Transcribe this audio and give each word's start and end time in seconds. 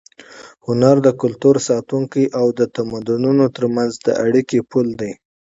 هنر 0.65 0.95
د 1.05 1.09
کلتور 1.21 1.55
ساتونکی 1.69 2.25
او 2.39 2.45
د 2.59 2.61
تمدنونو 2.75 3.45
تر 3.55 3.63
منځ 3.75 3.91
د 4.05 4.07
اړیکې 4.25 4.59
پُل 4.71 4.87
دی. 5.01 5.11